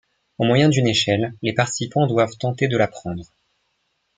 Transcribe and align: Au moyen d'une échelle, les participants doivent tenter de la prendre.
Au 0.39 0.45
moyen 0.45 0.67
d'une 0.69 0.87
échelle, 0.87 1.35
les 1.43 1.53
participants 1.53 2.07
doivent 2.07 2.35
tenter 2.39 2.67
de 2.67 2.75
la 2.75 2.87
prendre. 2.87 3.35